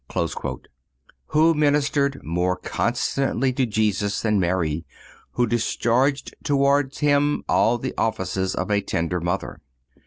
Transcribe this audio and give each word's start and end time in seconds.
(253) 0.09 0.67
Who 1.27 1.53
ministered 1.53 2.23
more 2.23 2.55
constantly 2.55 3.53
to 3.53 3.67
Jesus 3.67 4.19
than 4.23 4.39
Mary, 4.39 4.83
who 5.33 5.45
discharged 5.45 6.33
towards 6.43 6.97
Him 7.01 7.43
all 7.47 7.77
the 7.77 7.93
offices 7.99 8.55
of 8.55 8.71
a 8.71 8.81
tender 8.81 9.19
mother? 9.21 9.61